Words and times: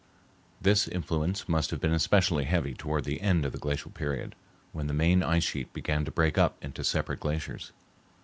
This 0.59 0.87
influence 0.87 1.47
must 1.47 1.69
have 1.69 1.79
been 1.79 1.93
especially 1.93 2.45
heavy 2.45 2.73
toward 2.73 3.03
the 3.05 3.21
end 3.21 3.45
of 3.45 3.51
the 3.51 3.59
glacial 3.59 3.91
period, 3.91 4.33
when 4.71 4.87
the 4.87 4.95
main 4.95 5.21
ice 5.21 5.43
sheet 5.43 5.71
began 5.73 6.05
to 6.05 6.11
break 6.11 6.39
up 6.39 6.57
into 6.59 6.83
separate 6.83 7.19
glaciers. 7.19 7.71